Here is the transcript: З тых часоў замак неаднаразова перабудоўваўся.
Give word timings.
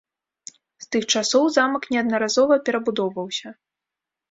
З 0.85 0.89
тых 0.95 1.03
часоў 1.17 1.45
замак 1.59 1.87
неаднаразова 1.97 2.59
перабудоўваўся. 2.71 3.49